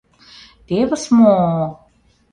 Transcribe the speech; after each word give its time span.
—Тевыс 0.67 1.03
мо-о-о... 1.15 1.65